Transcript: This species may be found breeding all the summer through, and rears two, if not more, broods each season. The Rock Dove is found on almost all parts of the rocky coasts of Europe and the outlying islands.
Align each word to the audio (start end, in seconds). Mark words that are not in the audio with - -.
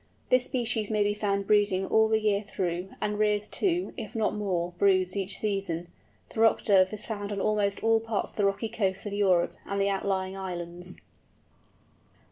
This 0.29 0.45
species 0.45 0.89
may 0.89 1.03
be 1.03 1.13
found 1.13 1.45
breeding 1.45 1.85
all 1.85 2.07
the 2.09 2.19
summer 2.19 2.41
through, 2.43 2.89
and 2.99 3.19
rears 3.19 3.47
two, 3.47 3.93
if 3.97 4.15
not 4.15 4.33
more, 4.33 4.71
broods 4.79 5.15
each 5.15 5.37
season. 5.37 5.89
The 6.29 6.39
Rock 6.39 6.63
Dove 6.63 6.91
is 6.91 7.05
found 7.05 7.31
on 7.31 7.39
almost 7.39 7.83
all 7.83 7.99
parts 7.99 8.31
of 8.31 8.37
the 8.37 8.45
rocky 8.47 8.67
coasts 8.67 9.05
of 9.05 9.13
Europe 9.13 9.53
and 9.63 9.79
the 9.79 9.89
outlying 9.89 10.35
islands. 10.35 10.97